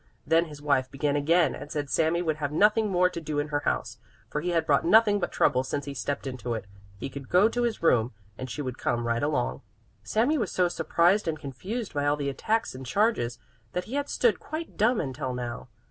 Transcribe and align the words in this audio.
Then 0.25 0.45
his 0.45 0.63
wife 0.63 0.89
began 0.89 1.15
again 1.15 1.53
and 1.53 1.71
said 1.71 1.87
Sami 1.87 2.23
would 2.23 2.37
have 2.37 2.51
nothing 2.51 2.89
more 2.89 3.07
to 3.07 3.21
do 3.21 3.37
in 3.37 3.49
her 3.49 3.59
house; 3.59 3.99
for 4.31 4.41
he 4.41 4.49
had 4.49 4.65
brought 4.65 4.83
nothing 4.83 5.19
but 5.19 5.31
trouble 5.31 5.63
since 5.63 5.85
he 5.85 5.93
stepped 5.93 6.25
into 6.25 6.55
it; 6.55 6.65
he 6.97 7.07
could 7.07 7.29
go 7.29 7.47
to 7.49 7.61
his 7.61 7.83
room, 7.83 8.11
and 8.35 8.49
she 8.49 8.63
would 8.63 8.79
come 8.79 9.05
right 9.05 9.21
along. 9.21 9.61
Sami 10.01 10.39
was 10.39 10.51
so 10.51 10.67
surprised 10.67 11.27
and 11.27 11.37
confused 11.39 11.93
by 11.93 12.07
all 12.07 12.17
the 12.17 12.29
attacks 12.29 12.73
and 12.73 12.83
charges, 12.83 13.37
that 13.73 13.83
he 13.85 13.93
had 13.93 14.09
stood 14.09 14.39
quite 14.39 14.75
dumb 14.75 14.99
until 14.99 15.35
now. 15.35 15.67